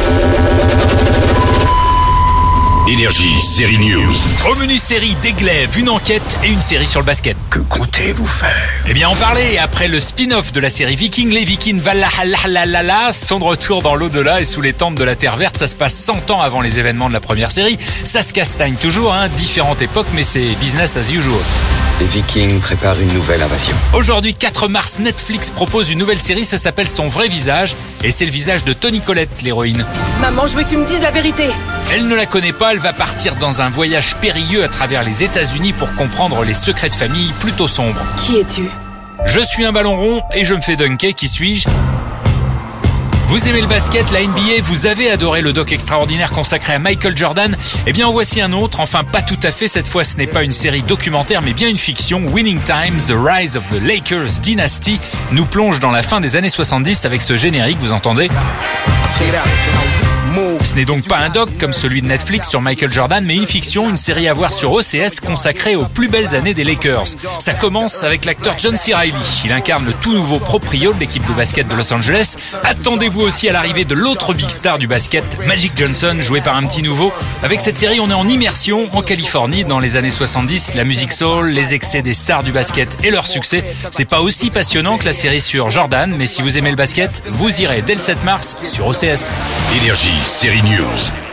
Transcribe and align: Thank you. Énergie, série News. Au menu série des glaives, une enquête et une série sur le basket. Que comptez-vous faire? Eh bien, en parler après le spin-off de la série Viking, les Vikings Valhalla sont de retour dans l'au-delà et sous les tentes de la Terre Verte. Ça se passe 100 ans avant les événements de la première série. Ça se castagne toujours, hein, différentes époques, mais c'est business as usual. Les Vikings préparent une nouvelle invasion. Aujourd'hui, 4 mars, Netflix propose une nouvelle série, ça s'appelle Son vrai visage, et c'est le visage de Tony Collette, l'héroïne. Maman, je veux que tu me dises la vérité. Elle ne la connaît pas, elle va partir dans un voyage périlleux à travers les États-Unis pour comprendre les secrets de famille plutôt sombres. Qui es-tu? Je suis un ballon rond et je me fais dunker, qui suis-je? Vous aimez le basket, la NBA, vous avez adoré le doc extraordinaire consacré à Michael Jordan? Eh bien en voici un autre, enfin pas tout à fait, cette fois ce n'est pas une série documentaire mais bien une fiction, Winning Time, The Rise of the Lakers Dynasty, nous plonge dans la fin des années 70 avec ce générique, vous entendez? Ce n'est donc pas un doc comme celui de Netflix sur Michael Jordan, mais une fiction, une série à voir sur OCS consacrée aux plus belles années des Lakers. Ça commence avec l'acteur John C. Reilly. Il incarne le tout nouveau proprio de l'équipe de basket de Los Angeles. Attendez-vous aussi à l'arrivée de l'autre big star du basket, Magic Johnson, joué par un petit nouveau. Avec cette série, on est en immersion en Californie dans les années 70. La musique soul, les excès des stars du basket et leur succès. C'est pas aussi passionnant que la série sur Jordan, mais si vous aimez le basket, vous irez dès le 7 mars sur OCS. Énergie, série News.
Thank 0.00 0.22
you. 0.22 0.27
Énergie, 2.88 3.38
série 3.38 3.76
News. 3.76 4.14
Au 4.50 4.54
menu 4.54 4.78
série 4.78 5.14
des 5.16 5.34
glaives, 5.34 5.76
une 5.78 5.90
enquête 5.90 6.22
et 6.42 6.48
une 6.48 6.62
série 6.62 6.86
sur 6.86 7.00
le 7.00 7.04
basket. 7.04 7.36
Que 7.50 7.58
comptez-vous 7.58 8.24
faire? 8.24 8.70
Eh 8.88 8.94
bien, 8.94 9.10
en 9.10 9.14
parler 9.14 9.58
après 9.58 9.88
le 9.88 10.00
spin-off 10.00 10.54
de 10.54 10.60
la 10.60 10.70
série 10.70 10.96
Viking, 10.96 11.28
les 11.28 11.44
Vikings 11.44 11.80
Valhalla 11.80 13.12
sont 13.12 13.40
de 13.40 13.44
retour 13.44 13.82
dans 13.82 13.94
l'au-delà 13.94 14.40
et 14.40 14.46
sous 14.46 14.62
les 14.62 14.72
tentes 14.72 14.94
de 14.94 15.04
la 15.04 15.16
Terre 15.16 15.36
Verte. 15.36 15.58
Ça 15.58 15.68
se 15.68 15.76
passe 15.76 15.96
100 15.96 16.30
ans 16.30 16.40
avant 16.40 16.62
les 16.62 16.78
événements 16.78 17.08
de 17.08 17.12
la 17.12 17.20
première 17.20 17.50
série. 17.50 17.76
Ça 18.04 18.22
se 18.22 18.32
castagne 18.32 18.76
toujours, 18.76 19.12
hein, 19.12 19.28
différentes 19.28 19.82
époques, 19.82 20.08
mais 20.14 20.24
c'est 20.24 20.54
business 20.58 20.96
as 20.96 21.12
usual. 21.12 21.36
Les 22.00 22.06
Vikings 22.06 22.60
préparent 22.60 23.00
une 23.00 23.12
nouvelle 23.12 23.42
invasion. 23.42 23.74
Aujourd'hui, 23.92 24.32
4 24.32 24.68
mars, 24.68 25.00
Netflix 25.00 25.50
propose 25.50 25.90
une 25.90 25.98
nouvelle 25.98 26.20
série, 26.20 26.44
ça 26.44 26.56
s'appelle 26.56 26.86
Son 26.86 27.08
vrai 27.08 27.26
visage, 27.26 27.74
et 28.04 28.12
c'est 28.12 28.24
le 28.24 28.30
visage 28.30 28.62
de 28.62 28.72
Tony 28.72 29.00
Collette, 29.00 29.42
l'héroïne. 29.42 29.84
Maman, 30.20 30.46
je 30.46 30.54
veux 30.54 30.62
que 30.62 30.70
tu 30.70 30.76
me 30.76 30.86
dises 30.86 31.00
la 31.00 31.10
vérité. 31.10 31.48
Elle 31.92 32.06
ne 32.06 32.14
la 32.14 32.26
connaît 32.26 32.52
pas, 32.52 32.72
elle 32.78 32.84
va 32.84 32.92
partir 32.92 33.34
dans 33.34 33.60
un 33.60 33.70
voyage 33.70 34.14
périlleux 34.20 34.62
à 34.62 34.68
travers 34.68 35.02
les 35.02 35.24
États-Unis 35.24 35.72
pour 35.72 35.92
comprendre 35.96 36.44
les 36.44 36.54
secrets 36.54 36.88
de 36.88 36.94
famille 36.94 37.32
plutôt 37.40 37.66
sombres. 37.66 38.00
Qui 38.20 38.38
es-tu? 38.38 38.70
Je 39.26 39.40
suis 39.40 39.64
un 39.64 39.72
ballon 39.72 39.96
rond 39.96 40.22
et 40.32 40.44
je 40.44 40.54
me 40.54 40.60
fais 40.60 40.76
dunker, 40.76 41.12
qui 41.12 41.26
suis-je? 41.26 41.68
Vous 43.26 43.48
aimez 43.48 43.62
le 43.62 43.66
basket, 43.66 44.12
la 44.12 44.22
NBA, 44.22 44.62
vous 44.62 44.86
avez 44.86 45.10
adoré 45.10 45.42
le 45.42 45.52
doc 45.52 45.72
extraordinaire 45.72 46.30
consacré 46.30 46.74
à 46.74 46.78
Michael 46.78 47.16
Jordan? 47.16 47.56
Eh 47.88 47.92
bien 47.92 48.06
en 48.06 48.12
voici 48.12 48.40
un 48.40 48.52
autre, 48.52 48.78
enfin 48.78 49.02
pas 49.02 49.22
tout 49.22 49.40
à 49.42 49.50
fait, 49.50 49.66
cette 49.66 49.88
fois 49.88 50.04
ce 50.04 50.16
n'est 50.16 50.28
pas 50.28 50.44
une 50.44 50.52
série 50.52 50.82
documentaire 50.82 51.42
mais 51.42 51.54
bien 51.54 51.68
une 51.68 51.76
fiction, 51.76 52.26
Winning 52.28 52.60
Time, 52.60 52.96
The 52.98 53.14
Rise 53.18 53.56
of 53.56 53.68
the 53.70 53.82
Lakers 53.82 54.38
Dynasty, 54.40 55.00
nous 55.32 55.46
plonge 55.46 55.80
dans 55.80 55.90
la 55.90 56.04
fin 56.04 56.20
des 56.20 56.36
années 56.36 56.48
70 56.48 57.06
avec 57.06 57.22
ce 57.22 57.36
générique, 57.36 57.78
vous 57.80 57.90
entendez? 57.90 58.30
Ce 60.68 60.74
n'est 60.74 60.84
donc 60.84 61.04
pas 61.04 61.16
un 61.16 61.30
doc 61.30 61.48
comme 61.58 61.72
celui 61.72 62.02
de 62.02 62.06
Netflix 62.06 62.50
sur 62.50 62.60
Michael 62.60 62.92
Jordan, 62.92 63.24
mais 63.24 63.36
une 63.36 63.46
fiction, 63.46 63.88
une 63.88 63.96
série 63.96 64.28
à 64.28 64.34
voir 64.34 64.52
sur 64.52 64.70
OCS 64.72 65.20
consacrée 65.24 65.76
aux 65.76 65.86
plus 65.86 66.08
belles 66.08 66.34
années 66.34 66.52
des 66.52 66.62
Lakers. 66.62 67.06
Ça 67.38 67.54
commence 67.54 68.04
avec 68.04 68.26
l'acteur 68.26 68.54
John 68.58 68.76
C. 68.76 68.92
Reilly. 68.92 69.14
Il 69.46 69.52
incarne 69.52 69.86
le 69.86 69.94
tout 69.94 70.12
nouveau 70.12 70.38
proprio 70.38 70.92
de 70.92 71.00
l'équipe 71.00 71.26
de 71.26 71.32
basket 71.32 71.68
de 71.68 71.74
Los 71.74 71.90
Angeles. 71.90 72.36
Attendez-vous 72.64 73.22
aussi 73.22 73.48
à 73.48 73.52
l'arrivée 73.52 73.86
de 73.86 73.94
l'autre 73.94 74.34
big 74.34 74.50
star 74.50 74.78
du 74.78 74.86
basket, 74.86 75.24
Magic 75.46 75.72
Johnson, 75.74 76.16
joué 76.20 76.42
par 76.42 76.54
un 76.54 76.66
petit 76.66 76.82
nouveau. 76.82 77.14
Avec 77.42 77.62
cette 77.62 77.78
série, 77.78 77.98
on 77.98 78.10
est 78.10 78.14
en 78.14 78.28
immersion 78.28 78.90
en 78.92 79.00
Californie 79.00 79.64
dans 79.64 79.80
les 79.80 79.96
années 79.96 80.10
70. 80.10 80.74
La 80.74 80.84
musique 80.84 81.12
soul, 81.12 81.48
les 81.48 81.72
excès 81.72 82.02
des 82.02 82.12
stars 82.14 82.42
du 82.42 82.52
basket 82.52 82.94
et 83.04 83.10
leur 83.10 83.26
succès. 83.26 83.64
C'est 83.90 84.04
pas 84.04 84.20
aussi 84.20 84.50
passionnant 84.50 84.98
que 84.98 85.06
la 85.06 85.14
série 85.14 85.40
sur 85.40 85.70
Jordan, 85.70 86.14
mais 86.14 86.26
si 86.26 86.42
vous 86.42 86.58
aimez 86.58 86.70
le 86.70 86.76
basket, 86.76 87.22
vous 87.30 87.62
irez 87.62 87.80
dès 87.80 87.94
le 87.94 88.00
7 88.00 88.22
mars 88.24 88.58
sur 88.64 88.86
OCS. 88.88 89.32
Énergie, 89.80 90.12
série 90.24 90.57
News. 90.62 91.27